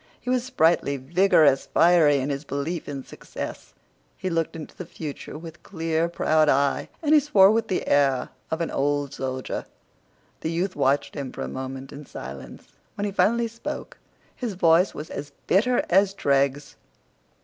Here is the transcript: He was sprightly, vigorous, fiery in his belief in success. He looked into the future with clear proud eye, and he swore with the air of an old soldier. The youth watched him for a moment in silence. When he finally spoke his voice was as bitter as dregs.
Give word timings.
He 0.19 0.31
was 0.31 0.43
sprightly, 0.43 0.97
vigorous, 0.97 1.67
fiery 1.67 2.17
in 2.17 2.31
his 2.31 2.43
belief 2.43 2.89
in 2.89 3.03
success. 3.03 3.75
He 4.17 4.31
looked 4.31 4.55
into 4.55 4.75
the 4.75 4.87
future 4.87 5.37
with 5.37 5.61
clear 5.61 6.09
proud 6.09 6.49
eye, 6.49 6.89
and 7.03 7.13
he 7.13 7.19
swore 7.19 7.51
with 7.51 7.67
the 7.67 7.85
air 7.85 8.29
of 8.49 8.61
an 8.61 8.71
old 8.71 9.13
soldier. 9.13 9.67
The 10.39 10.49
youth 10.49 10.75
watched 10.75 11.13
him 11.15 11.31
for 11.31 11.43
a 11.43 11.47
moment 11.47 11.91
in 11.93 12.07
silence. 12.07 12.63
When 12.95 13.05
he 13.05 13.11
finally 13.11 13.47
spoke 13.47 13.99
his 14.35 14.55
voice 14.55 14.95
was 14.95 15.11
as 15.11 15.33
bitter 15.45 15.85
as 15.87 16.15
dregs. 16.15 16.77